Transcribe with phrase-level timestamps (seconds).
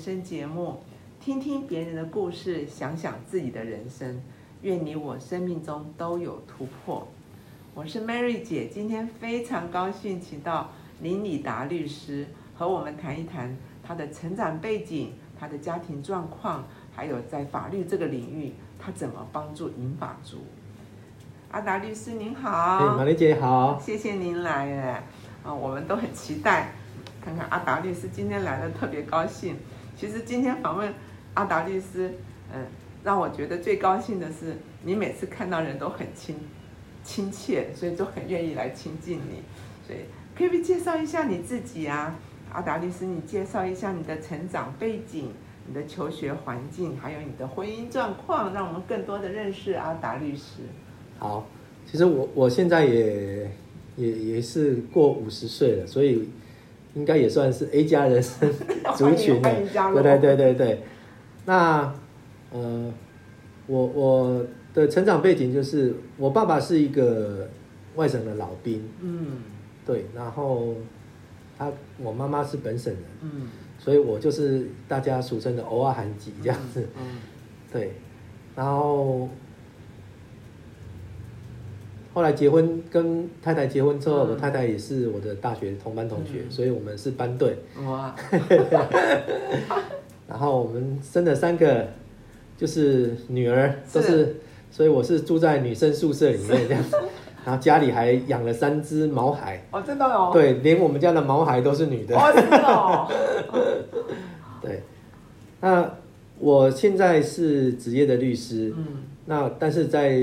[0.00, 0.82] 生节目，
[1.20, 4.22] 听听别人的故事，想想自己的人生。
[4.62, 7.06] 愿你我生命中都有突破。
[7.74, 20.38] 我是 Mary 姐，今天非常高兴请到林理达律师和我们谈一谈他的成长背景、他的家庭状况，还有在法律这个领域他怎么帮助银法族。
[21.50, 25.04] 阿达律师您好，哎，玛丽姐好，谢谢您来哎，
[25.44, 26.72] 啊，我们都很期待
[27.22, 29.56] 看看阿达律师今天来了，特别高兴。
[30.00, 30.90] 其实今天访问
[31.34, 32.10] 阿达律师，
[32.54, 32.64] 嗯，
[33.04, 36.36] 让我觉得最高兴的是，你每次看到人都很亲
[37.04, 39.42] 亲切，所以就很愿意来亲近你。
[39.86, 39.98] 所以
[40.34, 42.18] 可不可以介绍一下你自己啊？
[42.50, 45.28] 阿达律师，你介绍一下你的成长背景、
[45.66, 50.62] 你的求学环境，还有你的婚姻状况，让我们更多的认识阿达律师。
[51.18, 51.46] 好，
[51.84, 53.50] 其实我我现在也
[53.96, 56.26] 也也是过五十岁了，所以
[56.94, 58.52] 应该也算是 A 加人生
[58.96, 59.60] 族群 的，
[59.90, 60.82] 入对对对对对。
[61.46, 61.92] 那
[62.52, 62.92] 呃，
[63.66, 67.48] 我我的成长背景就是我爸爸是一个
[67.96, 69.38] 外省的老兵，嗯
[69.86, 70.74] 对，然后
[71.58, 76.86] 他我妈妈是本省人，嗯所以我就是大家俗称的偶尔韩籍这样子。
[76.98, 77.18] 嗯
[77.72, 77.94] 对，
[78.56, 79.28] 然后
[82.12, 84.30] 后来结婚跟太太结婚之后，嗯。
[84.30, 86.50] 我太太也是我的大学同班同学，嗯。
[86.50, 87.56] 所以我们是班队。
[87.86, 88.14] 哇，
[90.28, 91.86] 然后我们生了三个，
[92.56, 94.36] 就是女儿，都是，
[94.70, 96.96] 所以我是住在女生宿舍里面这样子。
[97.42, 102.14] 然后家里还养了三只毛孩，哦，真的哦，，对，连我们家的毛孩都是女的。
[102.14, 103.08] 哦，真的哦，
[104.60, 104.82] 对，
[105.62, 105.90] 那
[106.38, 108.86] 我现在是职业的律师，嗯。
[109.24, 110.18] 那但是在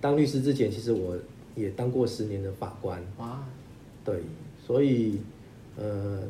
[0.00, 1.16] 当律师之前，其实我
[1.54, 3.42] 也当过十年的法官，哇，
[4.04, 4.22] 对，
[4.66, 5.18] 所以
[5.76, 6.22] 呃，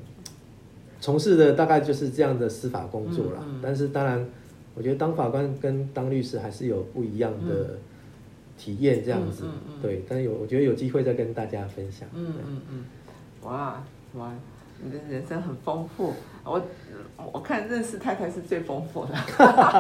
[1.01, 3.41] 从事的大概就是这样的司法工作啦。
[3.43, 4.27] 嗯嗯但是当然，
[4.75, 7.79] 我觉得当法官跟当律师还是有不一样的
[8.59, 9.45] 体验，这样子。
[9.45, 12.09] 嗯嗯嗯对，但是有我觉得有机会再跟大家分享。
[12.13, 12.85] 嗯嗯嗯，
[13.43, 13.83] 哇
[14.15, 14.35] 哇，
[14.83, 16.13] 你的人生很丰富，
[16.45, 16.63] 我
[17.33, 19.15] 我看认识太太是最丰富的，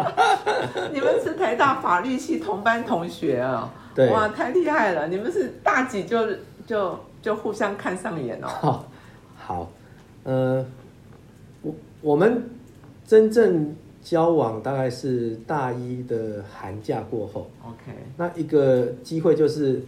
[0.93, 6.27] 你们是台大法律系同班同学啊、对哇，太厉害了，你们是大几就
[6.67, 8.89] 就就互相看上眼哦，好，
[9.37, 9.71] 好，
[10.25, 10.65] 呃，
[11.63, 12.51] 我我们
[13.07, 19.83] 真正交往大概是大一的寒假过后，OK，那一个机会就是，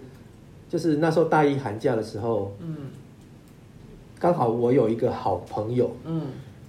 [0.70, 2.76] 就是那时候大一寒假的时候，嗯。
[4.18, 6.22] 刚好我有一个好朋友，嗯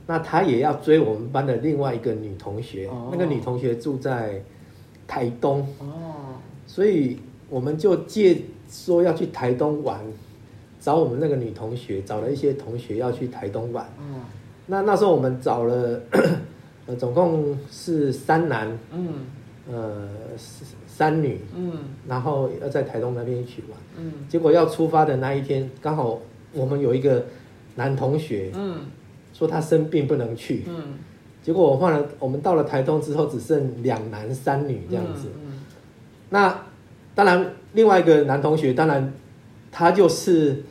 [0.06, 3.10] 那他也要追我们班的另外一个女同学，哦。
[3.12, 4.42] 那个女同学住在
[5.08, 6.36] 台东，哦，
[6.68, 7.20] 所以
[7.50, 10.00] 我们就借说要去台东玩，
[10.80, 13.88] 找我们那个女同学，找了一些同学要去台东玩。
[14.00, 14.22] 嗯。
[14.66, 16.02] 那那时候我们找了，
[16.88, 19.14] 呃，总共是三男，嗯。
[19.72, 20.10] 呃，
[20.86, 21.72] 三女，嗯。
[22.06, 23.80] 然后要在台东那边一起玩。
[23.98, 24.12] 嗯。
[24.28, 26.20] 结果要出发的那一天，刚好
[26.54, 27.26] 我们有一个
[27.76, 28.80] 男同学嗯
[29.34, 31.00] 说他生病不能去，嗯，
[31.42, 35.28] 结果我换了，我们到了台东之后只剩两男三女这样子。
[35.36, 35.60] 嗯
[36.30, 36.64] 那
[37.14, 39.14] 当然，另外一个男同学，当然
[39.72, 40.64] 他就是，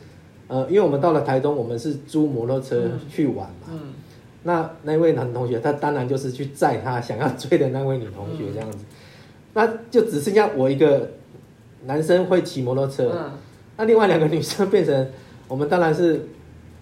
[0.49, 2.99] 呃，因为我们到了台东，我们是租摩托车嗯。
[3.09, 3.67] 去玩嘛。
[3.71, 3.93] 嗯。
[4.43, 8.79] 那那位男同学，他当然就是去载他想要追的那位女同学这样子，
[9.53, 11.11] 那就只剩下我一个
[11.85, 13.31] 男生会骑摩托车，嗯。
[13.77, 15.07] 那另外两个女生变成
[15.47, 16.27] 我们当然是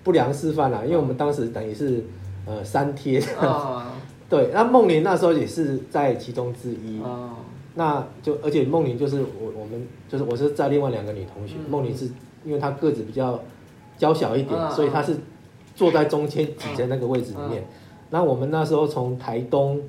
[0.03, 2.03] 不良示范啦，因为我们当时等于是
[2.45, 3.83] 呃三贴，哦。
[4.29, 7.31] 对，那梦玲那时候也是在其中之一，哦。
[7.75, 11.69] 那就而且梦玲就是我我们就是我是在另外两个女同学，嗯。
[11.69, 12.05] 梦玲是
[12.45, 13.39] 因为她个子比较
[13.97, 15.17] 娇小一点，嗯所以她是
[15.75, 17.67] 坐在中间挤在那个位置里面。
[18.09, 19.81] 那我们那时候从台东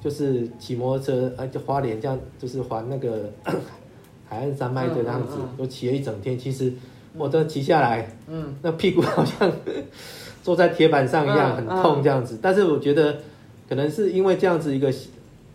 [0.00, 3.30] 就是骑摩托车，呃，就花莲这样，就是环那个
[4.28, 6.38] 海岸山脉这样子嗯嗯嗯，都骑了一整天。
[6.38, 6.72] 其实
[7.16, 9.50] 我这骑下来，嗯那屁股好像
[10.42, 12.38] 坐在铁板上一样，嗯很痛这样子。
[12.40, 13.18] 但是我觉得
[13.68, 14.92] 可能是因为这样子一个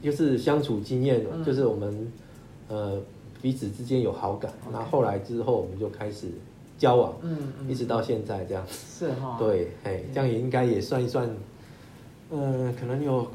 [0.02, 2.12] 就是相处经验，嗯就是我们
[2.68, 3.02] 呃
[3.42, 4.52] 彼此之间有好感。
[4.72, 6.28] 那后来之后我们就开始
[6.78, 8.64] 交往，嗯嗯，一直到现在这样。
[8.70, 11.30] 是哈，对，哎，这样也应该也算一算，
[12.30, 13.26] 呃，可能有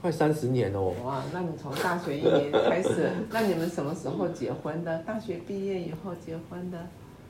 [0.00, 0.92] 快三十年哦。
[1.04, 4.98] 哇，那你从大学一年开始，那你们什么时候结婚的？
[5.00, 6.78] 大学毕业以后结婚的？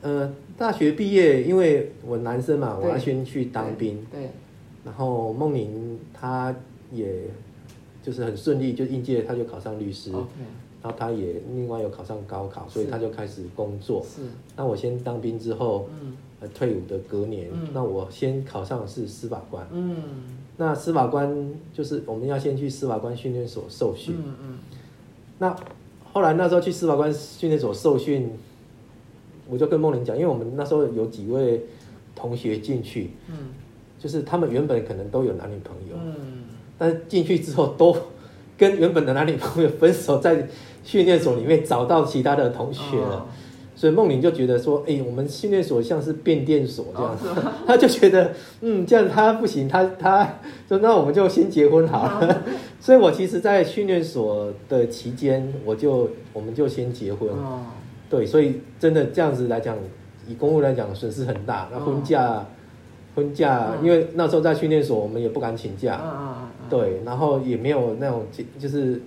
[0.03, 4.29] 呃，大学毕业，因为我男生嘛，我对要先去当兵，对，
[4.85, 6.55] 然后梦玲她
[6.91, 7.23] 也
[8.03, 10.11] 就是很顺利，就应届她就考上律师
[10.81, 14.03] 然后他也另外有考上高考，所以是他就开始工作。
[14.03, 14.23] 是，
[14.57, 19.65] 那我先当兵之后，嗯呃，退伍的隔年，嗯那我先考上的是司法官。
[19.71, 19.95] 嗯
[20.57, 24.13] 那司法官就是我们要先去司法官训练所受训。
[24.17, 24.57] 嗯嗯
[25.39, 25.55] 那
[26.11, 28.29] 后来那时候去司法官训练所受训，
[29.49, 31.61] 我就跟梦玲讲，因为我们那时候有几位
[32.15, 33.35] 同学进去，嗯
[33.99, 36.15] 就是他们原本可能都有男女朋友，嗯
[36.77, 37.95] 但是进去之后都
[38.57, 40.47] 跟原本的男女朋友分手，在
[40.83, 43.15] 训练所里面找到其他的同学了。
[43.17, 43.25] 哦
[43.75, 48.31] 所以梦玲就觉得说，哎、我们训练所像是变电所这样哦子， 他就觉得，
[48.61, 52.43] 嗯，这样他不行，他他说那我们就先结婚好了。
[52.79, 57.65] 所以我其实，在训练所的期间，我就我们就先结婚，哦
[58.13, 59.75] 对，所以真的这样子来讲，
[60.27, 61.67] 以公务来讲损失很大。
[61.71, 62.45] 那婚假，
[63.15, 63.83] 婚假，嗯。
[63.83, 66.69] 因为那时候在训练所，我们也不敢请嗯假，嗯嗯。
[66.69, 68.27] 对，然后也没有那种
[68.59, 69.01] 就是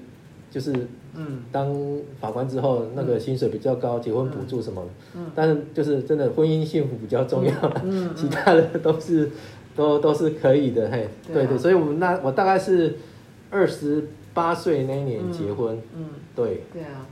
[0.50, 0.72] 就是
[1.14, 1.44] 嗯。
[1.52, 1.72] 当
[2.20, 5.30] 法官之后，那个薪水比较高，结婚补助什么的，嗯。
[5.36, 7.52] 但是就是真的婚姻幸福比较重要，
[7.84, 9.30] 嗯 其他的都是
[9.76, 12.96] 都都是可以的，嘿，对啊对对，所以我们那我大概是
[13.50, 17.06] 二十八岁那一年结婚，嗯，对，对啊，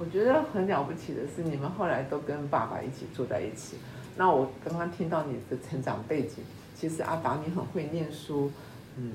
[0.00, 3.76] 我我觉得很了不起的是，你们后来都跟爸爸一起住在一起。
[4.16, 6.36] 那我刚刚听到你的成长背景，
[6.74, 8.50] 其实阿达你很会念书，
[8.96, 9.12] 嗯，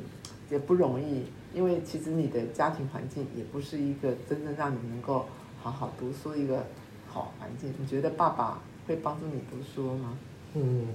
[0.52, 5.26] 也不容易，因为其实你的家庭环境也不是一个真正让你能够
[5.60, 6.64] 好好读书一个
[7.08, 7.74] 好环境。
[7.80, 10.16] 你觉得爸爸会帮助你读书吗？
[10.54, 10.88] 嗯，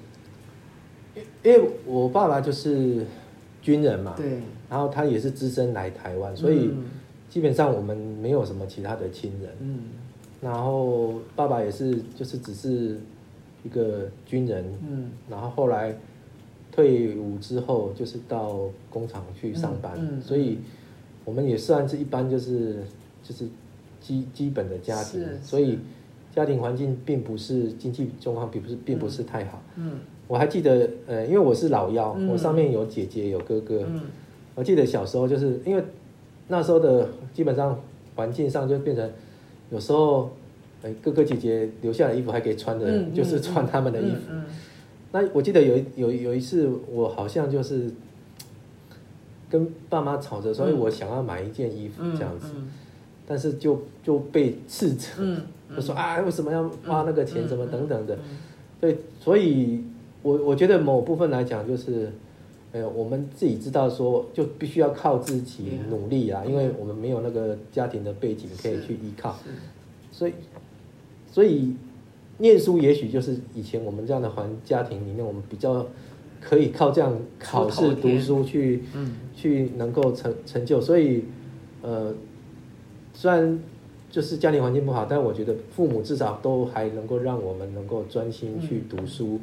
[1.17, 3.05] 因因为我爸爸就是
[3.61, 6.85] 军人嘛，对，然后他也是只身来台湾，所以嗯
[7.31, 9.51] 基本上我们没有什么其他的亲人。
[9.61, 9.79] 嗯。
[10.43, 12.99] 然后爸爸也是就是只是
[13.65, 15.11] 一个军人，嗯。
[15.31, 15.97] 然后后来
[16.73, 18.61] 退伍之后就是到
[18.91, 20.59] 工厂去上班，嗯嗯所以
[21.25, 22.83] 我们也算是一般就是
[23.23, 23.47] 就是
[24.01, 25.21] 基基本的家庭。
[25.21, 25.79] 是，所以
[26.35, 29.63] 家庭环境并不是经济状况并不是并不是太好。
[29.77, 30.01] 嗯。
[30.27, 32.29] 我还记得，呃，因为我是老幺，嗯。
[32.29, 34.03] 我上面有姐姐有哥哥，嗯。
[34.55, 35.83] 我记得小时候就是因为
[36.51, 37.81] 那时候的基本上
[38.15, 39.11] 环境上就变成
[39.71, 40.31] 有时候，
[40.83, 44.21] 哎，哥哥姐姐留下的衣服还可以穿的，嗯就是穿他们的衣服。
[44.31, 44.45] 嗯
[45.13, 47.91] 那我记得有一有有一次，我好像就是
[49.49, 52.69] 跟爸妈吵着说，我想要买一件衣服嗯这样子，嗯
[53.27, 55.43] 但是就就被斥责，嗯
[55.75, 58.15] 就说啊，为什么要花那个钱，什么等等的。
[58.17, 58.39] 嗯
[58.81, 59.85] 对，所以
[60.23, 62.11] 我我觉得某部分来讲，就是，
[62.73, 69.37] 呃，我们自己知道说，就必须要靠自己努力啊，因为我们没有那个家庭的背景可以去依靠，
[70.13, 70.33] 所以，
[71.31, 71.75] 所以
[72.39, 75.87] 念书也许就是以前我们这样的环家庭里面，我们比较
[76.41, 79.13] 可以靠这样考试读书去嗯。
[79.41, 81.25] 去能够成成就，所以，
[81.81, 82.13] 呃，
[83.15, 83.59] 虽然
[84.11, 89.41] 就是家庭环境不好，但我觉得父母至少都还能够让我们能够专心去读书，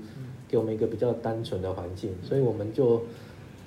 [0.47, 3.03] 给我们一个比较单纯的环境，所以我们就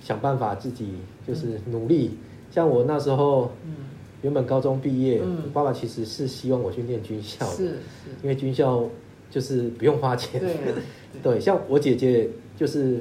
[0.01, 0.95] 想办法自己
[1.27, 2.19] 就是努力。
[2.51, 3.75] 像我那时候嗯。
[4.23, 5.45] 原本高中毕业，嗯。
[5.47, 7.75] 我爸爸其实是希望我去念军校的，是是。
[8.23, 8.85] 因为军校
[9.31, 10.39] 就是不用花钱。
[10.39, 10.55] 对
[11.23, 13.01] 对，像我姐姐就是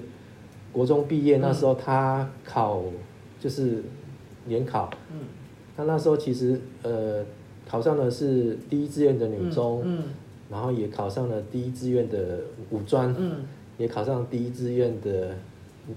[0.72, 2.82] 国中毕业那时候，她考
[3.38, 3.84] 就是
[4.48, 5.20] 联考，嗯。
[5.76, 7.26] 她那时候其实呃
[7.68, 10.04] 考上的是第一志愿的女中，嗯。
[10.50, 13.46] 然后也考上了第一志愿的五专，嗯
[13.80, 15.36] 也考上第一志愿的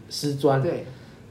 [0.09, 0.62] 师专。
[0.62, 0.87] 对。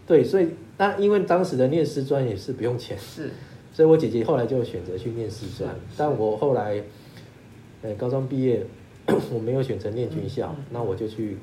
[0.05, 3.29] 对，所以那因为当时的念师专也是不用钱，是。
[3.71, 6.83] 所以我姐姐后来就选择去念师专，但我后来
[7.81, 8.65] 呃高中毕业，
[9.31, 10.65] 我没有选择念军校，嗯嗯。
[10.71, 11.37] 那我就去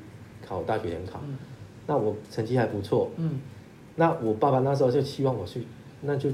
[0.46, 1.22] 考大学联考。
[1.26, 1.38] 嗯。
[1.86, 3.40] 那我成绩还不错，嗯。
[3.96, 5.62] 那我爸爸那时候就希望我去，
[6.02, 6.28] 那就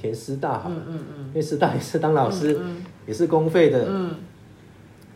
[0.00, 2.84] 填师大好了，嗯嗯因为师大也是当老师，嗯。
[3.08, 3.86] 也是公费的。
[3.88, 4.14] 嗯。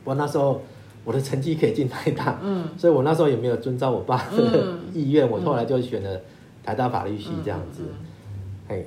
[0.02, 0.62] 我那时候
[1.04, 6.20] 我的成绩可以进台大，嗯所以我那时候也没有遵照我爸的嗯 意愿，我后来就选了
[6.62, 7.84] 台大法律系这样子。
[8.68, 8.86] 嘿，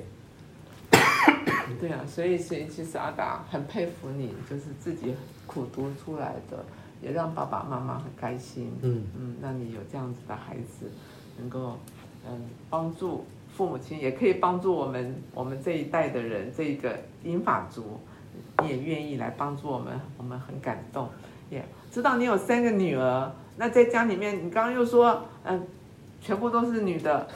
[0.92, 5.14] 嗯 对啊，所以所以其实阿达很佩服你，就是自己
[5.46, 6.64] 苦读出来的，
[7.02, 8.70] 也让爸爸妈妈很开心。
[8.82, 10.90] 嗯嗯，让你有这样子的孩子，
[11.38, 11.76] 能够
[12.26, 12.40] 嗯
[12.70, 13.24] 帮助
[13.56, 17.98] 父母亲，也可以帮助我们我们这一代的人，这一个英法族，
[18.62, 21.08] 你也愿意来帮助我们，我们很感动。
[21.54, 25.66] 也知道你有三个女儿，那在家里面，你刚刚又说嗯，
[26.20, 27.26] 全部都是女的。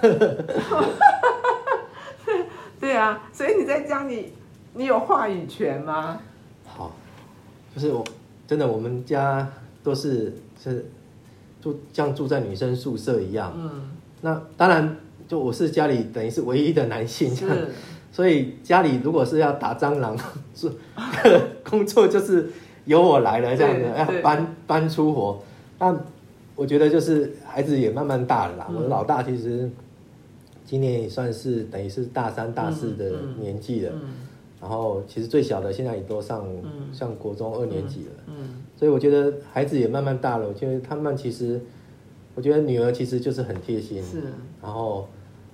[2.80, 4.32] 对啊，所以你在家里，
[4.74, 6.20] 你有话语权吗？
[6.66, 6.92] 好，
[7.74, 8.04] 就是我
[8.46, 9.46] 真的我们家
[9.82, 10.32] 都是
[10.62, 10.88] 是
[11.60, 13.52] 住像住在女生宿舍一样。
[13.56, 14.96] 嗯，那当然，
[15.26, 17.68] 就我是家里等于是唯一的男性这样，是，
[18.12, 20.16] 所以家里如果是要打蟑螂，
[20.54, 20.70] 是
[21.68, 22.48] 工作就是
[22.88, 25.38] 由我来了这样子，对对要搬搬出活。
[25.78, 25.96] 那
[26.56, 28.66] 我觉得就是孩子也慢慢大了啦。
[28.68, 28.76] 嗯。
[28.76, 29.70] 我的老大其实
[30.64, 34.14] 今年也算是等于是大三大四的年纪了，嗯。
[34.60, 36.92] 然后其实最小的现在也都上、嗯。
[36.92, 38.12] 上国中二年级了。
[38.26, 41.60] 嗯所以我觉得孩子也慢慢大了，我觉得他们其实，
[42.36, 44.22] 我觉得女儿其实就是很贴心，是。
[44.62, 45.08] 然后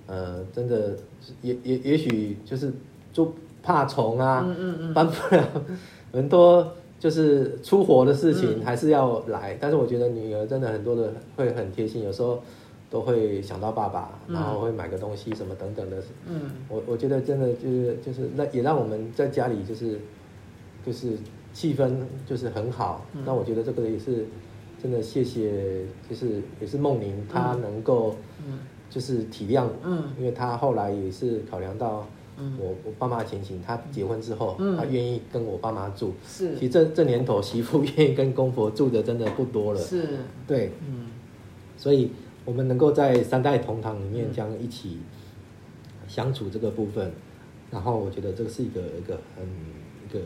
[0.05, 0.95] 呃，真的
[1.41, 2.71] 也也也许就是
[3.11, 4.45] 就怕虫啊，
[4.93, 5.43] 搬不了
[6.13, 6.71] 很多
[7.05, 8.65] 就是出活的事情嗯。
[8.65, 12.41] 还是要来，但是我觉得女儿真的很多的会很贴心，有时候
[12.89, 14.33] 都会想到爸爸，嗯。
[14.33, 15.97] 然后会买个东西什么等等的，
[16.27, 16.49] 嗯。
[16.67, 19.99] 我我觉得真的就是就是那也让我们在家里就是
[20.83, 21.11] 就是
[21.53, 21.93] 气氛
[22.25, 23.05] 就是很好。
[23.13, 23.21] 嗯。
[23.23, 24.25] 那我觉得这个也是
[24.81, 28.15] 真的谢谢，就是也是梦玲她能够
[28.47, 28.57] 嗯。
[28.89, 30.05] 就是体谅，嗯。
[30.17, 32.07] 因为她后来也是考量到嗯
[32.37, 34.75] 我我爸妈的情形，他结婚之后，嗯。
[34.77, 36.13] 她愿意跟我爸妈住。
[36.27, 36.55] 是。
[36.55, 40.19] 其实这这年头媳妇 愿意跟公婆住的真的不多了，是。
[40.45, 41.07] 对，嗯。
[41.77, 42.11] 所以
[42.43, 44.99] 我们能够在三代同堂里面这样一起
[46.07, 47.11] 相处这个部分，
[47.71, 49.45] 然后我觉得这个是一个一个很
[50.05, 50.19] 一个，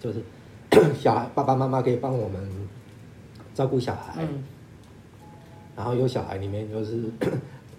[0.00, 0.20] 就是
[0.98, 2.40] 小孩爸爸妈妈可以帮我们
[3.54, 4.44] 照顾小孩，嗯。
[5.74, 7.04] 然后有小孩里面就是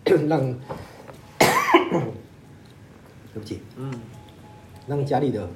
[0.28, 0.42] 让，
[3.34, 3.92] 对不起，嗯。
[4.86, 5.48] 让家里的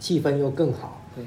[0.00, 1.24] 气氛又更好，对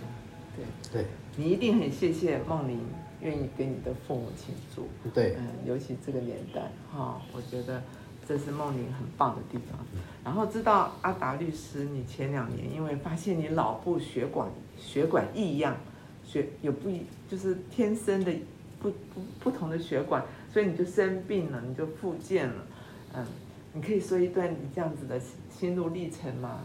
[0.55, 1.05] 对，对。
[1.37, 2.79] 你一定很谢谢梦玲
[3.21, 4.89] 愿意跟你的父母亲住。
[5.13, 5.35] 对。
[5.39, 7.81] 嗯，尤其这个年代哈、我觉得
[8.27, 9.79] 这是梦玲很棒的地方。
[10.23, 15.77] 然后知道阿达律师，你前两年因为发现你脑部血管血管异样，
[16.25, 18.33] 血有不一就是天生的
[18.81, 20.21] 不不不同的血管，
[20.51, 22.67] 所以你就生病了，你就复健了。
[23.13, 23.25] 嗯，
[23.73, 26.61] 你可以说一段你这样子的心路历程吗？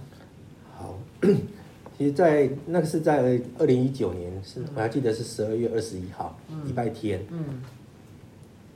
[0.74, 0.98] 好，
[1.96, 7.24] 其实在，那个是在二零一九年，是我还记得是十二月二十一号，礼拜天。
[7.30, 7.62] 嗯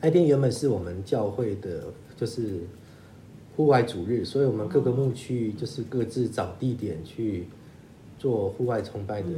[0.02, 1.84] 那天原本是我们教会的，
[2.16, 2.60] 就是
[3.54, 7.44] 户外主日，所以我们各个牧区就是各自找地点去
[8.18, 9.28] 做户外崇拜的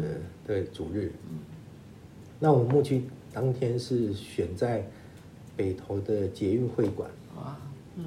[0.47, 1.11] 的主日。
[2.39, 4.89] 那我们牧区当天是选在
[5.57, 7.11] 北投的捷运会馆。
[7.37, 7.57] 哇，
[7.97, 8.05] 嗯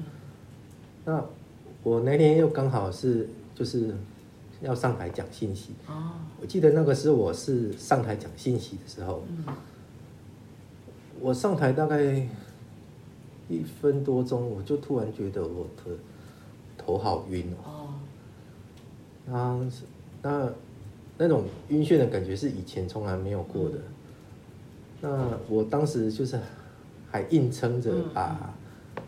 [1.06, 1.24] 那
[1.82, 3.94] 我那天又刚好是就是
[4.60, 6.12] 要上台讲信息，哦。
[6.40, 9.44] 我记得那个时候我是上台讲信息的时候，嗯。
[11.20, 12.28] 我上台大概
[13.48, 15.92] 一分多钟，我就突然觉得我的
[16.76, 17.94] 头好晕哦，
[19.26, 19.34] 哦。
[19.34, 19.60] 啊，
[20.22, 20.52] 那
[21.18, 23.78] 那种晕眩的感觉是以前从来没有过的。
[25.00, 26.38] 那我当时就是
[27.10, 28.04] 还硬撑着嗯。
[28.12, 28.54] 把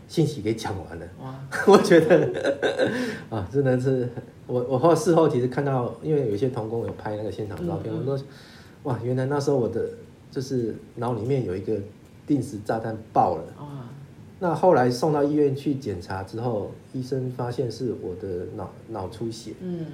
[0.09, 1.07] 信息给讲完了。
[1.23, 1.38] 哇，
[1.69, 2.29] 我觉得
[3.31, 4.09] 啊，真的是
[4.47, 8.25] 我我后事后其实看到，因为有些童工有拍那个现场照片，嗯嗯我都
[8.85, 9.88] 哇，原来那时候我的
[10.31, 11.79] 就是脑里面有一个
[12.27, 13.45] 定时炸弹爆了。
[13.61, 13.88] 哇，
[14.41, 19.53] 那后来送到医院去检查之后，医生发现是我的脑脑出血。
[19.61, 19.87] 嗯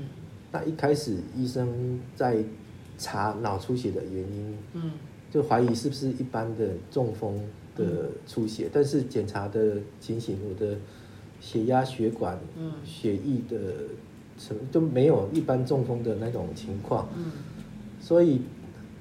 [0.53, 2.37] 那一开始医生在
[2.97, 4.93] 查脑出血的原因，嗯
[5.29, 7.41] 就怀疑是不是一般的中风
[7.77, 10.77] 的出血，但是检查的情形，我的
[11.41, 12.73] 血压、血管、嗯。
[12.85, 13.57] 血液的
[14.39, 17.33] 什么都没有一般中风的那种情况，嗯。
[18.01, 18.43] 所以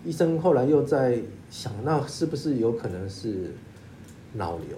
[0.04, 3.52] 医生后来又在想，那是不是有可能是
[4.34, 4.78] 脑瘤，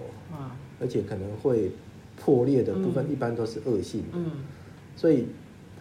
[0.80, 1.70] 而且可能会
[2.16, 3.12] 破裂的部分嗯。
[3.12, 4.30] 一般都是恶性的，嗯。
[4.94, 5.26] 所以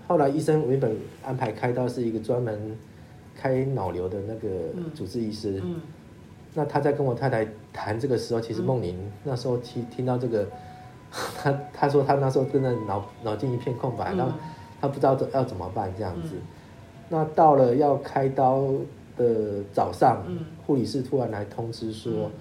[0.07, 2.77] 后来医生原本安排开刀是一个专门
[3.35, 4.85] 开脑瘤的那个嗯。
[4.95, 5.61] 主治医师。
[6.55, 10.47] 嗯那他在跟我太太谈这个时候，其实梦玲那时候听听到这个，
[11.11, 14.17] 他他说他那时候真的脑脑筋一片空白，嗯。
[14.17, 14.31] 然后
[14.79, 16.29] 他不知道要怎么办这样子。
[16.35, 16.41] 嗯。
[17.09, 18.63] 那到了要开刀
[19.17, 20.45] 的早上，嗯。
[20.65, 22.31] 护理师突然来通知说，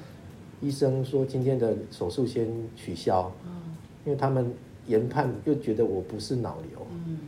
[0.61, 3.51] 医生说今天的手术先取消，嗯。
[4.05, 4.55] 因为他们
[4.87, 6.87] 研判又觉得我不是脑瘤。
[7.07, 7.19] 嗯。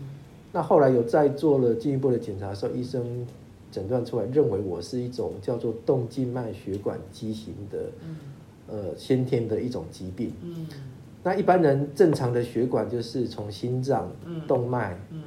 [0.52, 3.26] 那后来有再做了进一步的检查的时候，医生
[3.70, 8.16] 诊断出来认为我是一种叫做动静脉血管畸形的，嗯。
[8.68, 10.32] 呃，先天的一种疾病。
[10.42, 10.66] 嗯。
[11.22, 14.40] 那一般人正常的血管就是从心脏、嗯。
[14.46, 15.22] 动脉、嗯。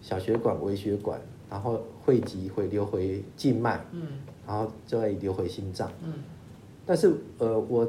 [0.00, 1.20] 小血管、微血管，
[1.50, 4.02] 然后汇集回流回静脉，嗯。
[4.46, 5.90] 然后再流回心脏。
[6.04, 6.12] 嗯。
[6.86, 7.88] 但是呃，我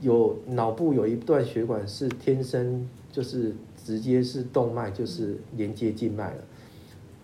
[0.00, 6.44] 有脑部有一段血管是天生就是直接是动脉，就是连接静脉了，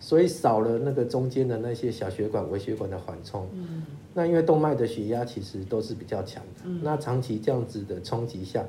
[0.02, 3.48] 所以少了那个中间的那些小血管、微血管的缓冲。
[3.54, 8.62] 嗯那因为动脉的血压其实都是比较强的，嗯那长期这样子的冲击下，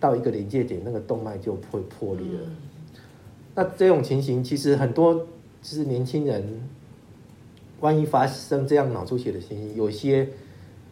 [0.00, 2.48] 到一个临界点，那个动脉就会破裂了。
[3.54, 5.26] 那这种情形其实很多就
[5.62, 6.68] 是年轻人，
[7.80, 10.28] 万一发生这样脑出血的情形，有些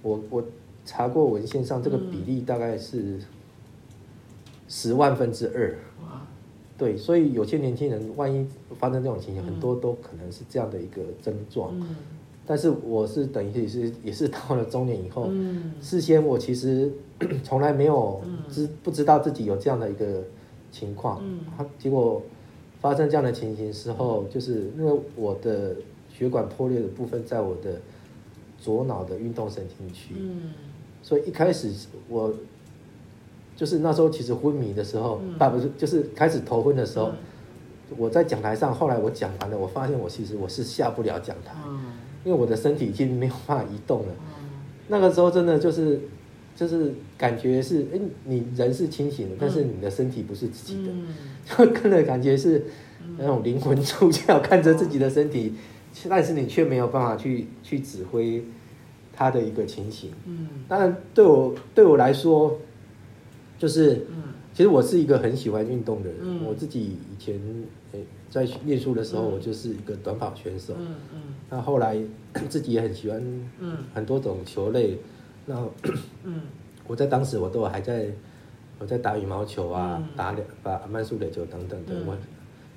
[0.02, 0.42] 我我
[0.86, 3.18] 查过文献上这个比例大概是
[4.68, 5.76] 十万分之二。
[6.06, 6.26] 哇，
[6.82, 8.44] 对，所以有些年轻人万一
[8.76, 11.70] 发生这种情形，很多都可能是这样的一个症状。
[11.78, 11.94] 嗯。
[12.44, 16.90] 但是我是等于也是也是到了中年以后，嗯事先我其实
[17.44, 18.20] 从来没有
[18.50, 20.24] 知不知道自己有这样的一个
[20.72, 21.22] 情况，
[21.78, 22.20] 结果
[22.80, 25.76] 发生这样的情形时候，就是因为我的
[26.12, 27.80] 血管破裂的部分在我的
[28.58, 30.50] 左脑的运动神经区，嗯。
[31.00, 31.72] 所以一开始
[32.08, 32.34] 我
[33.56, 35.34] 就是那时候其实昏迷的时候，嗯。
[35.38, 37.12] 啊不是就是开始头昏的时候，
[37.96, 41.80] 我在讲台上，后来我讲完了，我发现我其实我是下不了讲台，嗯。
[42.24, 44.14] 因为我的身体已经没有办法移动了。
[44.40, 44.50] 嗯。
[44.88, 46.00] 那个时候真的就是
[46.54, 51.08] 就是感觉是，哎，你人是清醒的，但是你的身体不是自己的，嗯。
[51.44, 52.64] 就跟着感觉是
[53.18, 55.54] 那种灵魂出窍，看着自己的身体，
[56.08, 58.44] 但是你却没有办法去去指挥
[59.12, 60.10] 他的一个情形。
[60.24, 60.46] 嗯。
[60.68, 62.58] 当然，对我对我来说，
[63.62, 66.18] 就是嗯其实我是一个很喜欢运动的人。
[66.20, 67.40] 嗯我自己以前
[67.92, 70.74] 诶在念书的时候，嗯我就是一个短跑选手。
[70.76, 71.96] 嗯嗯那后来
[72.50, 73.22] 自己也很喜欢
[73.60, 74.98] 嗯很多种球类。
[75.46, 75.54] 那
[76.24, 76.40] 嗯
[76.88, 78.10] 我在当时我都还在
[78.80, 82.16] 我在打羽毛球啊，嗯打两打慢速垒球等等的，嗯我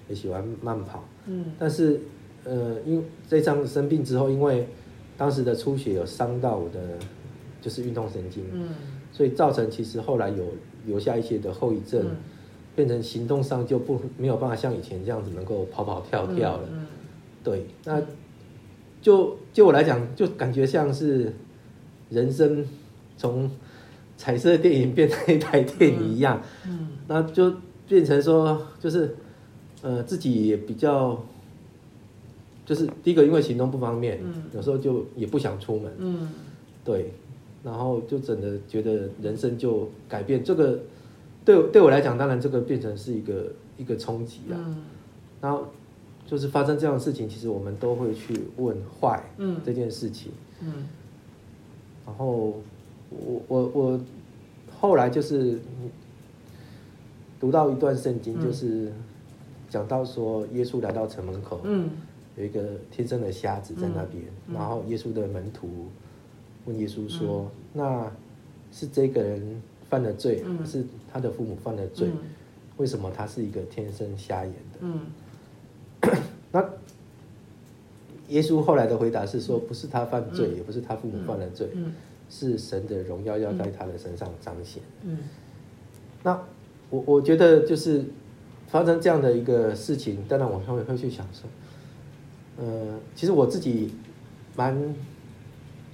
[0.07, 1.03] 也喜欢慢跑。
[1.25, 1.99] 嗯但是
[2.43, 4.67] 呃，因为这张生病之后，因为
[5.17, 6.79] 当时的出血有伤到我的
[7.59, 8.69] 就是运动神经，嗯
[9.11, 10.45] 所以造成其实后来有
[10.85, 12.15] 留下一些的后遗症，嗯。
[12.75, 16.67] 变成行动上就不没有办法像以前这样子能够跑跑跳跳了。
[16.71, 16.85] 嗯
[17.41, 18.01] 对，那
[19.01, 21.31] 就就我来讲，就感觉像是
[22.09, 22.65] 人生
[23.17, 23.49] 从
[24.17, 26.89] 彩色电影变成一台电影一样，嗯。
[27.07, 27.53] 那就
[27.87, 29.15] 变成说就是
[29.81, 31.23] 呃自己也比较。
[32.65, 34.43] 就是第一个，因为行动不方便，嗯。
[34.51, 36.29] 有时候就也不想出门，嗯。
[36.83, 37.13] 对，
[37.65, 40.43] 然后就整的觉得人生就改变。
[40.43, 40.79] 这个
[41.43, 44.55] 对我对我来讲，当然这个变成是一个一个冲击啊。
[44.55, 44.83] 嗯
[45.41, 45.65] 然后
[46.25, 50.31] 就是发生这样的事情，其实我们都会去问坏嗯这件事情。
[50.61, 50.87] 嗯
[52.05, 52.53] 然后
[53.09, 53.99] 我我我
[54.79, 55.59] 后来就是
[57.39, 58.91] 读到一段圣经，嗯就是
[59.69, 61.89] 讲到说耶稣来到城门口，嗯
[62.37, 65.67] 有一个天生的瞎子在那边，嗯嗯然后耶稣的门徒
[66.65, 68.11] 问耶稣说：“那
[68.71, 70.65] 是这个人犯了罪，嗯。
[70.65, 72.07] 是他的父母犯了罪？
[72.07, 72.17] 嗯。
[72.77, 75.01] 为什么他是一个天生瞎眼的嗯？”
[76.51, 76.63] 那
[78.29, 81.93] 耶稣后来的回答是说：“不是他犯罪，嗯也不是他父母犯了罪，嗯。
[82.27, 84.81] 是神的荣耀要在他的身上彰显。
[85.03, 85.19] 嗯。
[86.23, 86.41] 那
[86.89, 88.03] 我我觉得就是
[88.67, 91.47] 发生这样的一个事情，当然我会会去想说，
[92.57, 93.93] 呃，其实我自己
[94.55, 94.75] 蛮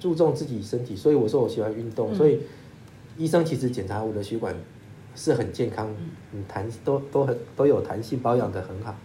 [0.02, 2.40] 注重自己身体，所以我说我喜欢运动，嗯所以
[3.16, 4.52] 医生其实检查我的血管
[5.14, 5.94] 是很健康，
[6.32, 8.96] 很弹都都很都有弹性，保养的很好，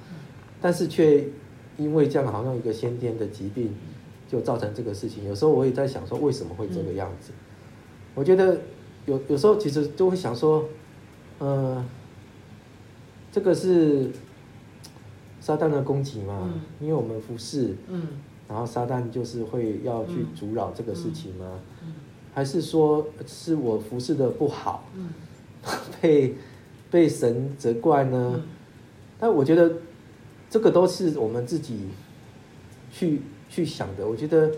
[0.59, 1.23] 但是却
[1.77, 3.75] 因为这样好像一个先天的疾病，
[4.27, 5.23] 就造成这个事情。
[5.27, 7.31] 有时候我也在想说，为什么会这个样子？
[8.15, 8.57] 我觉得
[9.05, 10.67] 有有时候其实就会想说，
[11.37, 11.85] 呃，
[13.31, 14.09] 这个是
[15.39, 16.49] 撒旦的攻击嘛？
[16.51, 18.07] 嗯因为我们服侍，嗯
[18.47, 21.59] 然后撒旦就是会要去嗯阻扰这个事情吗？
[21.83, 21.93] 嗯
[22.33, 25.09] 还是说是我服侍的不好，嗯
[25.99, 26.35] 被
[26.91, 28.33] 被神责怪呢？
[28.35, 28.43] 嗯
[29.19, 29.73] 但我觉得
[30.47, 31.87] 这个都是我们自己
[32.91, 34.07] 去去想的。
[34.07, 34.51] 我觉得，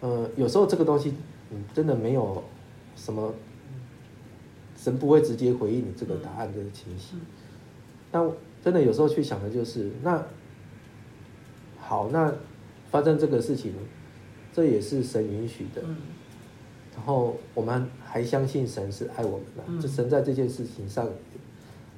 [0.00, 1.14] 呃，有时候这个东西，
[1.50, 2.44] 嗯，真的没有
[2.94, 3.32] 什么，
[4.76, 7.18] 神不会直接回应你这个答案的情形。
[8.10, 8.30] 但
[8.62, 10.22] 真的有时候去想的就是，那
[11.80, 12.30] 好，那
[12.92, 13.72] 发生这个事情，
[14.52, 15.82] 这也是神允许的。
[15.84, 15.96] 嗯
[16.94, 21.08] 然后我们还相信神是爱我们的，嗯这神在这件事情上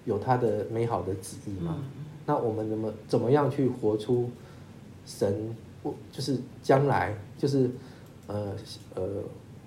[0.04, 1.78] 有他的美好的旨意嘛？
[1.80, 4.30] 嗯那我们怎么怎么样去活出
[5.04, 7.68] 神不就是将来就是
[8.28, 8.56] 呃
[8.94, 9.02] 呃，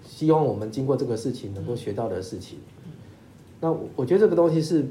[0.03, 2.57] 希望我们经过这个事情能够学到的事情。
[3.59, 4.85] 那我我觉得这个东西是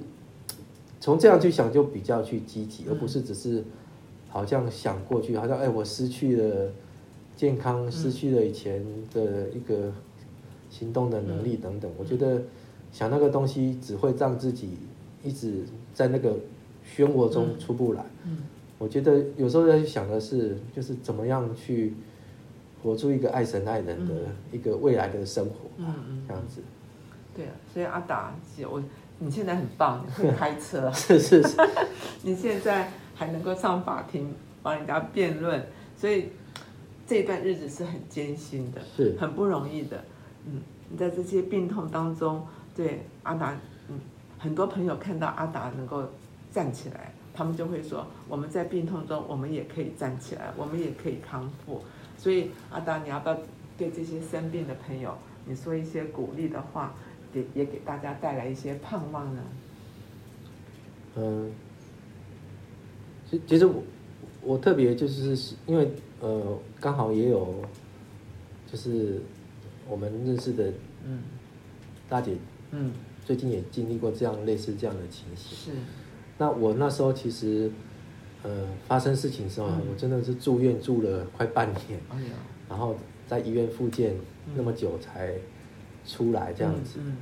[1.01, 3.65] 从这样去想就比较去积极，而不是只是
[4.37, 6.71] 好像想过去，好像哎我失去了
[7.35, 9.91] 健康，失去了以前的一个
[10.69, 11.91] 行动的能力等等。
[11.97, 12.43] 我觉得
[12.93, 14.77] 想那个东西只会让自己
[15.25, 16.37] 一直在那个
[16.85, 18.05] 漩涡中出不来。
[18.25, 18.43] 嗯。
[18.79, 21.95] 我觉得有时候在想的是，就是怎么样去
[22.83, 24.15] 活出一个爱神爱人的
[24.53, 25.55] 一个未来的生活
[26.29, 26.61] 这样子。
[27.35, 28.37] 对啊，所以阿达，
[28.71, 28.83] 我
[29.19, 31.57] 你现在很棒，你会开车，是 是是，
[32.23, 36.29] 你现在还能够上法庭帮人家辩论，所以
[37.07, 40.05] 这段日子是很艰辛的，是很不容易的。
[40.45, 43.57] 嗯，你在这些病痛当中，对阿达，
[43.89, 43.99] 嗯，
[44.39, 46.05] 很多朋友看到阿达能够
[46.53, 51.83] 站起来，他们就会说，我们在病痛中，我们也可以站起来，我们也可以康复。
[52.19, 53.39] 所以阿达，你要不要
[53.79, 56.95] 对这些生病的朋友，你说一些鼓励的话，
[57.33, 59.43] 也也给大家带来一些盼望呢？
[61.17, 61.51] 嗯，
[63.31, 63.83] 其其实我
[64.43, 67.63] 我特别就是因为呃刚好也有，
[68.71, 69.21] 就是
[69.89, 70.73] 我们认识的
[71.05, 71.23] 嗯。
[72.09, 72.37] 大姐
[72.71, 72.93] 嗯，
[73.25, 75.59] 最近也经历过这样类似这样的情形。
[75.59, 75.71] 是，
[76.39, 77.69] 那我那时候其实
[78.45, 82.31] 呃发生事情的时候，嗯我真的是住院住了快半年，哎呀，
[82.69, 82.95] 然后
[83.27, 84.15] 在医院复健
[84.55, 85.35] 那么久才
[86.07, 87.17] 出来这样子，嗯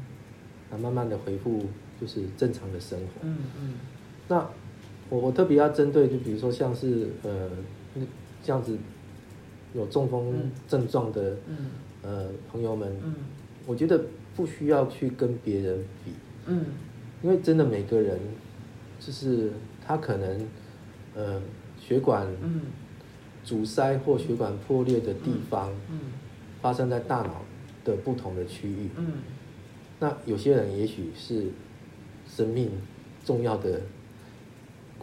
[0.71, 1.65] 那慢慢的恢复
[1.99, 3.07] 就是正常的生活。
[3.23, 3.75] 嗯嗯。
[4.29, 4.47] 那
[5.11, 7.51] 我我特别要针对，就比如说像是呃
[7.95, 8.03] 那
[8.43, 8.77] 这样子
[9.75, 11.57] 有中风嗯症状的、嗯
[12.03, 13.15] 呃朋友们，嗯
[13.67, 14.01] 我觉得
[14.37, 16.13] 不需要去跟别人比，
[16.47, 16.65] 嗯。
[17.23, 18.19] 因为真的每个人
[19.01, 19.51] 就是
[19.87, 20.47] 他可能
[21.15, 21.41] 呃
[21.81, 22.61] 血管嗯
[23.43, 26.01] 阻塞或血管破裂的地方嗯
[26.61, 27.43] 发生在大脑
[27.83, 29.13] 的不同的区域，嗯。
[30.01, 31.47] 那有些人也许是
[32.29, 32.71] 生命
[33.25, 33.81] 重要的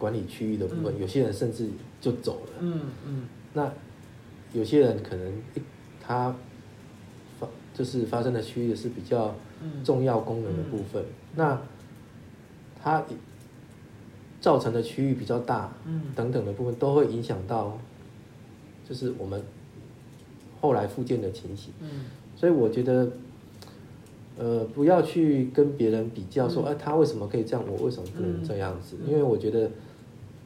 [0.02, 1.00] 管理区域的部分，嗯。
[1.00, 1.68] 有些人甚至
[2.00, 2.52] 就走了。
[2.58, 3.28] 嗯嗯。
[3.54, 3.72] 那
[4.52, 5.62] 有些人可能一
[6.04, 6.34] 他
[7.38, 9.84] 发就是发生的区域是比较嗯。
[9.84, 11.04] 重要功能的部分，
[11.36, 11.56] 那
[12.82, 13.04] 它
[14.40, 16.02] 造成的区域比较大，嗯。
[16.16, 17.78] 等等的部分都会影响到，
[18.88, 19.40] 就是我们
[20.60, 21.72] 后来复健的情形。
[21.80, 22.06] 嗯。
[22.34, 23.08] 所以我觉得，
[24.36, 28.96] 呃，不要去跟别人比较说，嗯哎、他为什么可以这样，我为什么不能这样子？
[29.00, 29.08] 嗯。
[29.08, 29.70] 因为我觉得，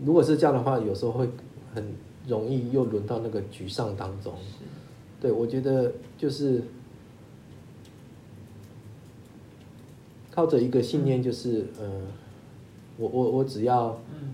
[0.05, 1.29] 如果是这样的话，有时候会
[1.75, 1.85] 很
[2.27, 4.35] 容易又轮到那个沮丧当中。
[5.21, 6.63] 对，我觉得就是
[10.31, 12.03] 靠着一个信念，就是，呃，
[12.99, 14.33] 我我我只要嗯。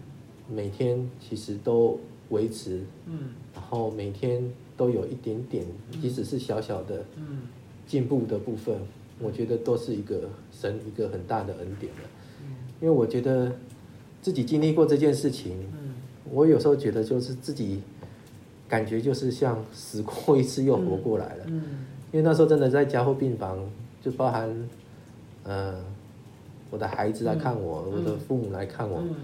[0.50, 1.98] 每天其实都
[2.30, 3.30] 维持，嗯。
[3.54, 5.64] 然后每天都有一点点，
[6.00, 7.42] 即使是小小的嗯。
[7.86, 8.76] 进步的部分，
[9.20, 12.00] 我觉得都是一个神一个很大的恩典了。
[12.40, 12.56] 嗯。
[12.80, 13.52] 因为我觉得
[14.22, 15.94] 自己经历过这件事情，嗯
[16.30, 17.82] 我有时候觉得就是自己
[18.66, 21.44] 感觉就是像死过一次又活过来了。
[21.48, 21.62] 嗯
[22.12, 23.58] 因为那时候真的在加护病房，
[24.02, 24.48] 就包含
[25.44, 25.82] 呃
[26.70, 29.14] 我的孩子来看我，嗯我的父母来看我，嗯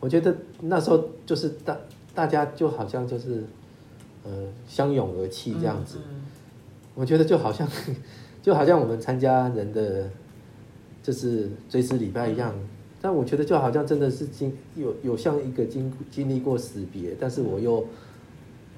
[0.00, 1.76] 我觉得那时候就是大
[2.14, 3.42] 大家就好像就是
[4.24, 4.30] 呃
[4.68, 5.98] 相拥而泣这样子。
[6.08, 6.22] 嗯
[6.94, 7.68] 我觉得就好像
[8.42, 10.08] 就好像我们参加人的
[11.02, 12.54] 就是追思礼拜一样，
[13.06, 17.86] 但我觉得就好像真的是经有有像一个经经历过死别，但是我又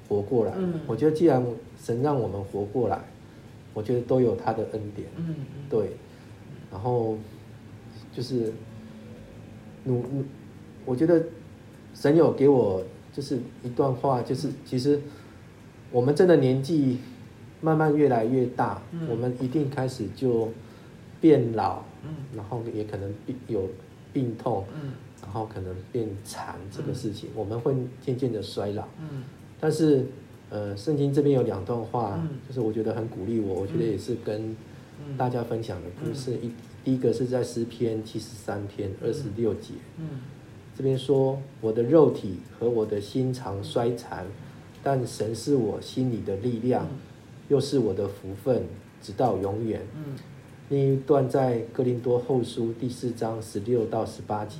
[0.07, 0.53] 活过来。
[0.55, 1.43] 嗯我觉得既然
[1.81, 3.01] 神让我们活过来，
[3.73, 5.07] 我觉得都有他的恩典。
[5.15, 5.33] 嗯
[5.67, 5.93] 对，
[6.71, 7.17] 然后
[8.13, 8.53] 就是
[9.85, 10.23] 努努，
[10.85, 11.23] 我觉得
[11.95, 15.01] 神有给我就是一段话，就是其实
[15.91, 16.99] 我们真的年纪
[17.61, 20.49] 慢慢越来越大，嗯我们一定开始就
[21.19, 23.11] 变老，嗯然后也可能
[23.47, 23.67] 有
[24.13, 24.91] 病痛，嗯。
[25.21, 28.87] 然后可能变残这个事情，我们会渐渐的衰老。
[28.99, 29.23] 嗯。
[29.59, 30.05] 但是，
[30.49, 32.37] 呃，圣经这边有两段话，嗯。
[32.47, 34.55] 就是我觉得很鼓励我，我觉得也是跟
[35.05, 35.17] 嗯。
[35.17, 36.33] 大家分享的故事。
[36.33, 36.51] 一
[36.83, 40.21] 第一个是在诗篇七十三篇二十六节，嗯。
[40.77, 44.25] 这边说：“我的肉体和我的心肠衰残，
[44.81, 46.87] 但神是我心里的力量，
[47.49, 48.63] 又是我的福分，
[49.01, 50.15] 直到永远。”嗯
[50.69, 54.57] 另一段在哥林多后书第四章十六到十八节，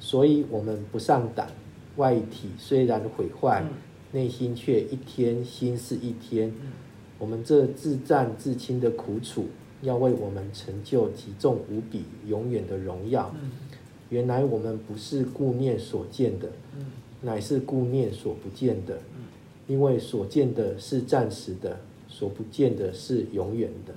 [0.00, 1.48] 所以我们不上胆，
[1.94, 3.70] 外体虽然毁坏，嗯
[4.10, 6.48] 内心却一天新是一天。
[6.48, 6.72] 嗯
[7.20, 9.46] 我们这自战自清的苦楚，
[9.82, 13.32] 要为我们成就极重无比、永远的荣耀。
[13.40, 13.50] 嗯
[14.08, 16.86] 原来我们不是顾念所见的，嗯
[17.20, 18.98] 乃是顾念所不见的。
[19.68, 23.94] 因为所见的是暂时的，所不见的是永远的。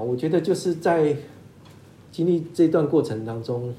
[0.00, 1.16] 我觉得就是在
[2.10, 3.74] 经历这段过程当中，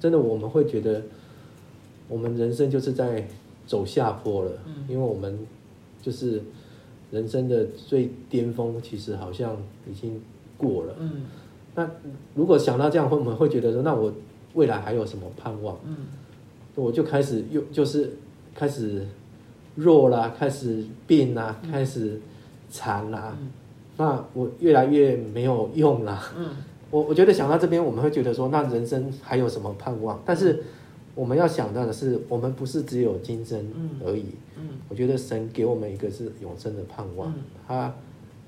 [0.00, 1.02] 真的我们会觉得，
[2.08, 3.26] 我们人生就是在
[3.66, 5.38] 走下坡了，嗯因为我们
[6.02, 6.42] 就是
[7.10, 9.56] 人生的最巅峰，其实好像
[9.90, 10.20] 已经
[10.56, 10.94] 过了。
[10.98, 11.22] 嗯
[11.76, 11.90] 那
[12.34, 14.12] 如果想到这样，会我们会觉得说，那我
[14.54, 15.78] 未来还有什么盼望？
[15.84, 15.96] 嗯
[16.76, 18.16] 我就开始又就是
[18.54, 19.06] 开始
[19.76, 22.20] 弱啦，开始病啦，开始
[22.68, 23.48] 残啦，嗯
[23.96, 26.20] 那我越来越没有用了。
[26.36, 26.48] 嗯
[26.90, 30.22] 我我我觉得想到这边，我们会觉得说，那人生还有什么盼望？
[30.24, 30.62] 但是
[31.16, 33.68] 我们要想到的是，我们不是只有今生
[34.04, 34.26] 而已。
[34.56, 37.92] 嗯我觉得神给我们一个是永生的盼望，嗯他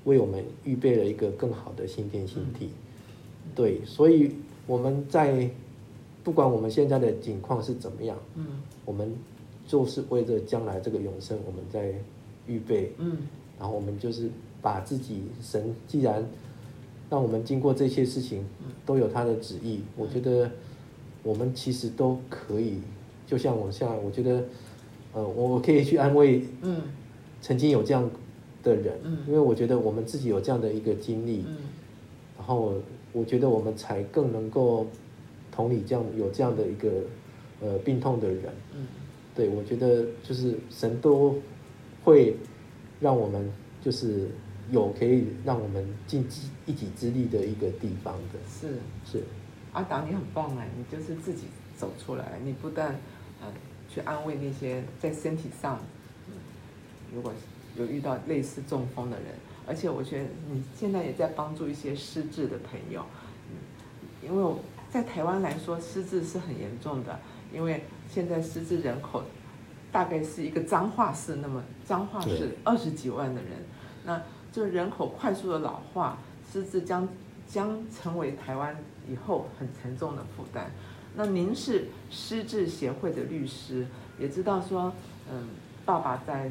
[0.05, 2.67] 为我们预备了一个更好的新天新地。
[2.67, 4.31] 嗯对，所以
[4.65, 5.49] 我们在
[6.23, 8.45] 不管我们现在的境况是怎么样，嗯
[8.85, 9.13] 我们
[9.67, 11.93] 就是为着将来这个永生，我们在
[12.45, 12.93] 预备。
[12.97, 13.17] 嗯
[13.59, 14.29] 然后我们就是
[14.61, 16.25] 把自己神既然
[17.09, 18.45] 让我们经过这些事情
[18.85, 20.49] 都有他的旨意，我觉得
[21.23, 22.79] 我们其实都可以，
[23.25, 24.43] 就像我像我觉得，
[25.13, 26.81] 呃，我我可以去安慰嗯。
[27.39, 28.09] 曾经有这样
[28.63, 29.19] 的人，嗯。
[29.27, 31.57] 因为我觉得我们自己有这样的一个经历，嗯。
[32.37, 32.73] 然后
[33.13, 34.87] 我觉得我们才更能够
[35.51, 36.89] 同理这样有这样的一个
[37.61, 38.87] 呃病痛的人，嗯。
[39.35, 41.35] 对我觉得就是神都
[42.03, 42.35] 会
[42.99, 43.47] 让我们
[43.83, 44.27] 就是
[44.69, 48.79] 有可以让我们尽己一己之力的一个地方的，是。
[49.05, 49.23] 是，
[49.73, 51.45] 阿达，你很棒哎，你就是自己
[51.77, 52.89] 走出来，你不但
[53.41, 53.47] 呃
[53.89, 55.79] 去安慰那些在身体上，
[56.27, 56.33] 嗯
[57.13, 57.31] 如果
[57.77, 59.27] 有遇到类似中风的人，
[59.65, 63.05] 而且我觉得你现在也在帮助一些失智的朋友，
[63.49, 67.19] 嗯，因为我在台湾来说，失智是很严重的，
[67.53, 69.23] 因为现在失智人口
[69.91, 73.51] 大概是一个彰化市，那么彰化市二十几万的人，
[74.03, 74.21] 那
[74.57, 76.17] 就人口快速的老化，
[76.51, 77.07] 失智将
[77.47, 78.75] 将成为台湾
[79.07, 80.71] 以后很沉重的负担。
[81.13, 83.85] 那您是失智协会的律师，
[84.17, 84.91] 也知道说，
[85.31, 85.47] 嗯，
[85.85, 86.49] 爸爸在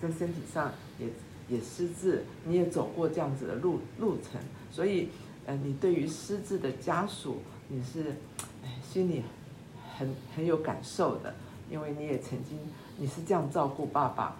[0.00, 1.06] 在身体上也
[1.48, 4.40] 也失智，你也走过这样子的路路程，
[4.72, 5.08] 所以，
[5.46, 7.36] 呃，你对于失智的家属，
[7.68, 8.16] 你是
[8.64, 9.22] 哎心里
[9.96, 11.32] 很很有感受的，
[11.70, 12.58] 因为你也曾经
[12.96, 14.34] 你是这样照顾爸爸，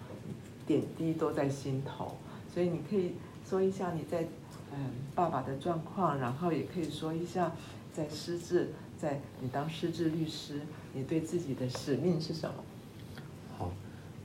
[0.67, 2.17] 点滴都在心头，
[2.53, 3.13] 所以你可以
[3.49, 4.27] 说一下你在
[4.71, 7.51] 嗯爸爸的状况，然后也可以说一下
[7.91, 10.59] 在失智，在你当失智律师，
[10.93, 12.55] 你对自己的使命是什么？
[13.57, 13.71] 好，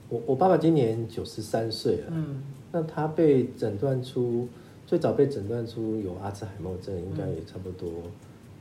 [0.09, 4.47] 我我爸爸今年九十三岁了，嗯那他被诊断出
[4.85, 7.89] 最早被诊断出有阿兹海默症，应该也差不多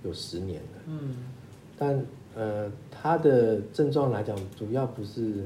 [0.03, 0.79] 有十年了。
[0.87, 1.17] 嗯
[1.77, 2.05] 但
[2.35, 5.45] 呃，他的症状来讲，主要不是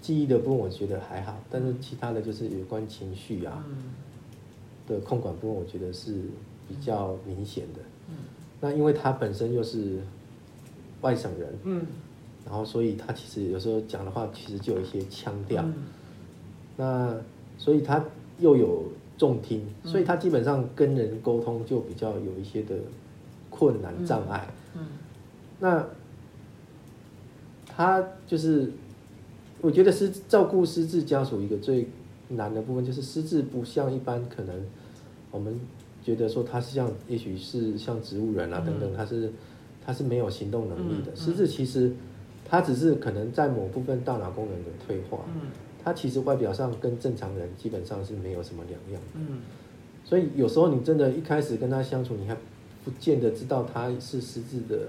[0.00, 3.76] 记忆的部分，我觉得还好，但是其他的就是有关情绪啊嗯。
[4.86, 6.14] 的控管部分，我觉得是
[6.66, 7.80] 比较明显的。
[8.08, 8.14] 嗯。
[8.60, 9.98] 那因为他本身又是
[11.00, 11.86] 外省人，嗯。
[12.46, 15.62] 然后所以他其实有时候讲的话，其实就有一些腔调。
[15.62, 15.74] 嗯。
[16.76, 17.16] 那
[17.58, 18.02] 所以他
[18.38, 18.84] 又有
[19.18, 19.90] 重听，嗯。
[19.90, 22.76] 所以他基本上跟人沟通就比较有一些的
[23.50, 24.48] 困难障碍。
[24.74, 24.86] 嗯。
[25.60, 25.84] 那
[27.66, 28.72] 他就是，
[29.60, 31.88] 我觉得是照顾失智家属一个最
[32.28, 34.54] 难的部分，就是失智不像一般可能
[35.30, 35.58] 我们
[36.04, 39.32] 觉得说他是像，也许是像植物人啊等等，他是
[39.84, 41.14] 他是没有行动能力的。
[41.16, 41.92] 失智其实
[42.44, 45.50] 他只是可能在某部分大脑功能的退化，嗯
[45.84, 49.02] 他其实外表上跟正常人基本上是没有什么两样。
[49.14, 49.40] 嗯
[50.04, 52.36] 所以有时候你真的一开始跟他相处，你还
[52.84, 54.88] 不见得知道他是失智的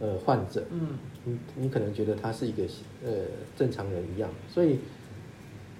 [0.00, 0.88] 呃患者，嗯。
[1.28, 2.62] 你你可能觉得他是一个
[3.04, 3.10] 呃
[3.56, 4.78] 正常人一样，所以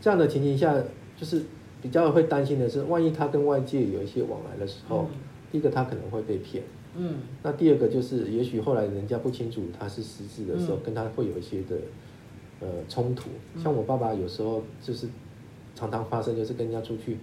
[0.00, 0.74] 这样的情形下，
[1.16, 1.40] 就是
[1.80, 5.06] 比较会担心的是，万一他跟外界有一些往来的时候，
[5.52, 6.64] 第一个他可能会被骗，
[6.96, 7.18] 嗯。
[7.44, 10.80] 那第二个就是也许后来人家不清楚他是失智的时候，嗯。
[10.84, 11.76] 跟他会有一些的
[12.58, 13.30] 呃冲突。
[13.62, 15.06] 像我爸爸有时候就是
[15.76, 17.18] 常常发生，就是跟人家出去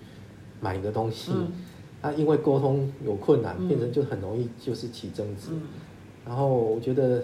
[0.61, 1.51] 买个东西，嗯。
[2.01, 3.67] 他因为沟通有困难，嗯。
[3.67, 5.49] 变成就很容易就是起争执。
[5.51, 5.61] 嗯
[6.25, 7.23] 然后我觉得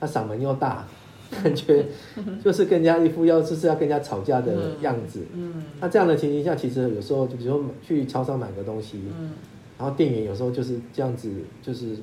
[0.00, 0.86] 他嗓门又大，
[1.42, 1.84] 感觉
[2.44, 5.20] 就是跟人家一副要就是要跟人家吵架的样子。
[5.34, 9.32] 嗯那这样的情形下，其实有时候就比如说去超商买个东西，嗯
[9.78, 11.30] 然后店员有时候就是这样子，
[11.62, 11.96] 就是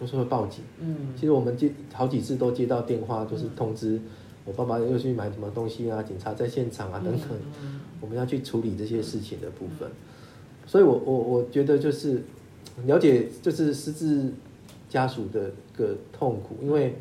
[0.00, 0.64] 就是会报警。
[0.80, 4.00] 嗯其实我们接好几次都接到电话，就是通知
[4.44, 7.28] 我爸爸又去买什么东西啊，警察在现场啊等等，
[7.62, 9.88] 嗯我们要去处理这些事情的部分。
[10.66, 12.22] 所以我我我觉得就是
[12.86, 14.30] 了解就是失智
[14.88, 16.96] 家属的个痛苦，因为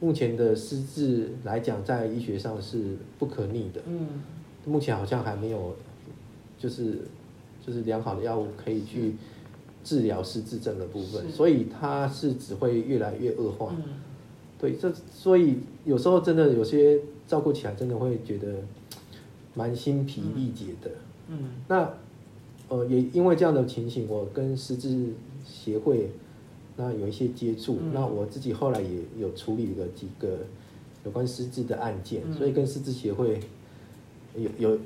[0.00, 4.22] 目前的失智来讲，在医学上是不可逆的，嗯。
[4.66, 5.74] 目前好像还没有
[6.58, 6.98] 就是
[7.66, 9.14] 就是良好的药物可以去
[9.82, 13.74] 治疗失智症的部分，所以它是只会越来越恶化。
[13.76, 13.84] 嗯。
[14.58, 18.56] 对，这所以有时候真的有些照顾起来真的会觉得
[19.54, 20.90] 蛮心疲力竭的。
[21.28, 21.38] 嗯。
[21.66, 21.94] 那
[22.68, 26.10] 呃，也因为这样的情形，我跟失智协会
[26.80, 27.78] 那有一些接触。
[27.82, 27.92] 嗯。
[27.92, 30.38] 那我自己后来也有处理了几个
[31.04, 32.32] 有关失智的案件，嗯。
[32.32, 33.38] 所以跟失智协会
[34.34, 34.78] 有有，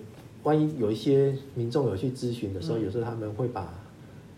[0.42, 2.82] 万一有一些民众有去咨询的时候，嗯。
[2.84, 3.72] 有时候他们会把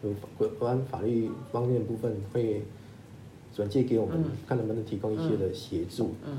[0.02, 2.62] 有关法律方面部分会
[3.54, 4.24] 转借给我们，嗯。
[4.46, 6.14] 看能不能提供一些的协助。
[6.26, 6.38] 嗯。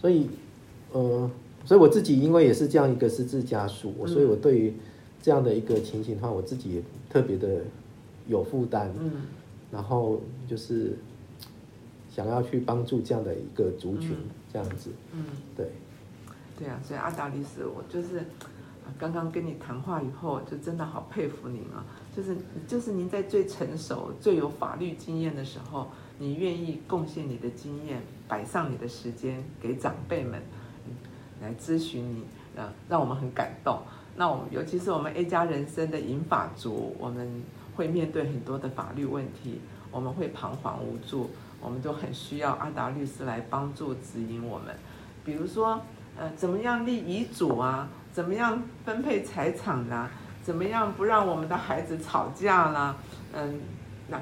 [0.00, 0.28] 所以，
[0.92, 1.30] 呃，
[1.64, 4.08] 所以我自己因为也是这样一个失智家属，我嗯。
[4.08, 4.72] 所以我对于
[5.20, 7.62] 这样的一个情形的话，我自己也特别的
[8.28, 9.12] 有负担，嗯
[9.72, 10.96] 然后就是
[12.10, 15.24] 想要去帮助这样的一个族群，嗯这样子，嗯，
[15.56, 15.66] 对，
[16.58, 21.82] 对啊，所以阿达律师，我就是啊刚刚跟你谈话以后，就真的好佩服您啊！
[22.14, 22.36] 就是
[22.68, 30.38] 就是您在最成熟、最有法律经验的时候，你愿意贡献你的经验，摆上你的时间给长辈们
[30.86, 30.92] 嗯
[31.40, 32.24] 来咨询你，
[32.56, 33.80] 呃，让我们很感动。
[34.14, 37.42] 那我们尤其是我们 A 加人生的银法族，我们
[37.74, 41.30] 会面对很多的法律问题，我们会彷徨无助，
[41.60, 44.74] 我们都很需要阿达律师来帮助指引我们。
[45.24, 45.80] 比如说，
[46.16, 47.88] 呃，怎么样立遗嘱啊？
[48.12, 50.10] 怎么样分配财产啦、
[50.42, 52.96] 怎么样不让我们的孩子吵架啦？
[53.32, 53.60] 嗯，
[54.08, 54.20] 那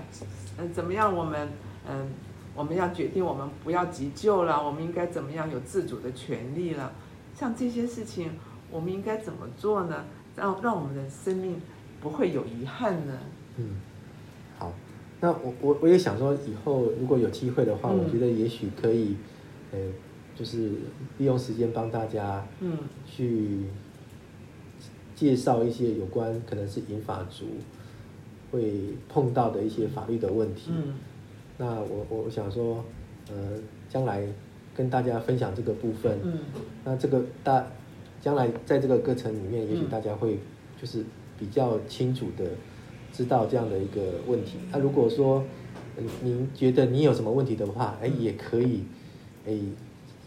[0.59, 1.49] 嗯，怎么样我们
[1.89, 2.09] 嗯，
[2.55, 6.93] 我们要决定我们不要急救了，我们应该怎么样有自主的权利了？
[7.35, 8.31] 像这些事情，
[8.71, 10.05] 我们应该怎么做呢？
[10.37, 11.61] 让让我们的生命
[12.01, 13.19] 不会有遗憾呢？
[13.61, 13.77] 嗯，
[14.59, 14.73] 好，
[15.21, 17.99] 那我我我也想说，以后如果有机会的话，嗯。
[17.99, 19.17] 我觉得也许可以，
[19.73, 19.79] 呃，
[20.35, 20.71] 就是
[21.19, 22.79] 利用时间帮大家嗯。
[23.07, 23.65] 去
[25.15, 27.45] 介绍一些有关可能是银法族
[28.51, 30.71] 会碰到的一些法律的问题。
[30.75, 30.95] 嗯。
[31.59, 32.83] 那我我我想说，
[33.29, 34.27] 呃，将来
[34.75, 36.39] 跟大家分享这个部分，嗯。
[36.85, 37.67] 那这个大
[38.23, 39.91] 将来在这个课程里面，也许嗯。
[39.91, 40.39] 大家会
[40.81, 41.05] 就是
[41.39, 42.45] 比较清楚的
[43.13, 44.59] 知道这样的一个问题。
[44.71, 45.43] 那、如果说
[45.97, 48.85] 呃您觉得你有什么问题的话，哎，也可以
[49.47, 49.57] 哎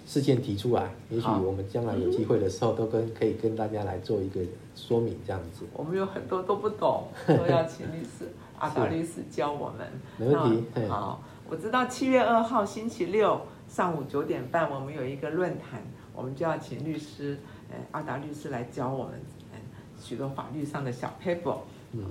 [0.05, 4.41] 事先提出来，也许我们将来有机会的时候，都跟可以跟大家来做一个
[4.75, 5.65] 说明，这样子。
[5.73, 8.27] 我们有很多都不懂，都要请律师
[8.59, 9.87] 阿达律师教我们。
[10.17, 15.81] 没问题好，我知道七月二号星期六上午九点半，我们有一个论坛，
[16.13, 17.37] 我们就要请律师，
[17.71, 19.13] 呃，阿达律师来教我们，
[19.53, 19.59] 呃，
[20.01, 21.57] 许多法律上的小 paper。
[21.93, 22.03] 嗯，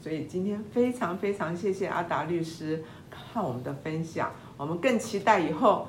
[0.00, 5.86] 所以今天非常非常谢谢阿达律师看我们的分享，我们更期待以后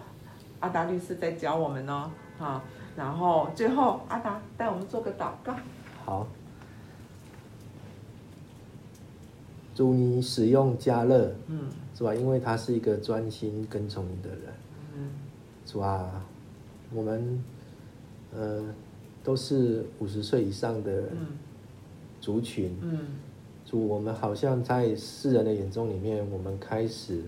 [0.60, 2.64] 阿达律师再教我们哦，啊，
[2.96, 5.56] 然后最后阿达带我们做个祷告。
[6.06, 6.28] 好。
[9.74, 12.14] 祝你使用家乐，嗯是吧？
[12.14, 14.40] 因为他是一个专心跟从你的人。
[14.96, 15.10] 嗯
[15.66, 16.22] 是吧，
[16.94, 17.42] 我们
[18.36, 18.62] 呃
[19.24, 21.28] 都是五十岁以上的嗯
[22.20, 23.00] 族群，嗯
[23.72, 27.24] 主，我们好像在世人的眼中里面，我们开始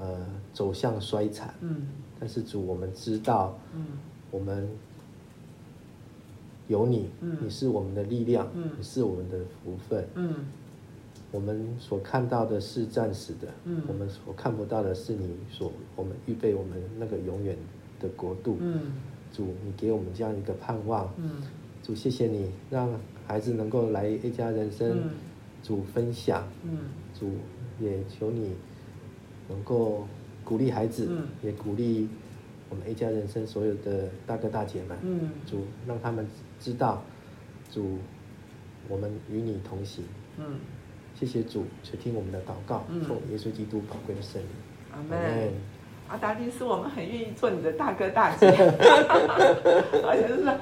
[0.00, 1.86] 呃走向衰残，嗯
[2.18, 3.84] 但是主，我们知道嗯
[4.30, 4.66] 我们
[6.66, 10.08] 有你，嗯你是我们的力量，嗯你是我们的福分。
[10.14, 10.34] 嗯
[11.30, 17.54] 我们所看到的是暂时的，嗯我们所看不到的是你所我们预备我们那个永远
[18.00, 18.56] 的国度。
[18.60, 18.94] 嗯
[19.30, 21.12] 主，你给我们这样一个盼望。
[21.18, 21.30] 嗯
[21.82, 22.88] 主，谢谢你让
[23.26, 25.10] 孩子能够来一家人生，嗯
[25.62, 26.46] 主分享。
[26.64, 26.78] 嗯
[27.18, 27.32] 主，
[27.80, 28.54] 也求你
[29.48, 30.06] 能够
[30.44, 32.08] 鼓励孩子，嗯也鼓励
[32.68, 34.96] 我们 A 家人生所有的大哥大姐们。
[35.02, 36.26] 嗯主，让他们
[36.58, 37.02] 知道，
[37.70, 37.98] 主，
[38.88, 40.04] 我们与你同行。
[40.38, 40.58] 嗯，
[41.14, 44.50] 谢谢主，垂听我们的祷告，嗯奉耶稣基督宝贵的圣名。
[44.92, 45.52] 阿阿门。
[46.10, 48.48] 阿达律师，我们很愿意做你的大哥大姐，
[50.04, 50.58] 而且是很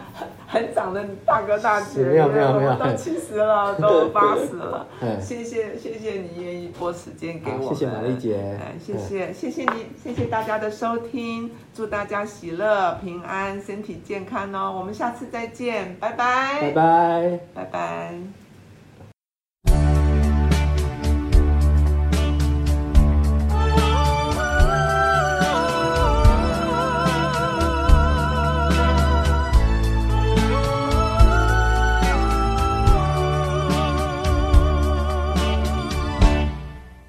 [0.46, 8.58] 很长的大哥大姐，是没有没有没有我们都七十了，都八十了嗯，谢谢谢谢你愿意拨时间给我谢谢玛丽姐。
[8.60, 17.40] 哎谢谢谢谢你，谢谢大家的收听，祝大家喜乐平安，身体健康哦，我们下次再见，拜拜，拜拜。
[17.54, 18.37] 拜拜。